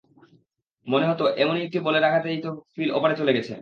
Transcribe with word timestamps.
মনে 0.87 1.05
হতো, 1.11 1.23
এমনই 1.37 1.63
একটি 1.63 1.79
বলের 1.79 2.03
আঘাতেই 2.03 2.37
তো 2.43 2.49
ফিল 2.73 2.89
ওপারে 2.91 3.15
চলে 3.19 3.35
গেছে। 3.37 3.53